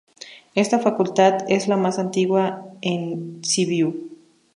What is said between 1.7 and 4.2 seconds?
más antigua en Sibiu.